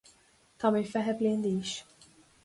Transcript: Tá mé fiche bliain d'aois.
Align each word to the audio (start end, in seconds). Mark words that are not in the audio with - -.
Tá 0.61 0.67
mé 0.75 0.81
fiche 0.93 1.13
bliain 1.19 1.43
d'aois. 1.43 1.75